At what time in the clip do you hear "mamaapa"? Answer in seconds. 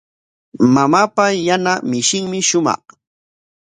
0.73-1.23